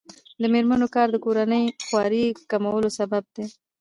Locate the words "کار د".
0.95-1.17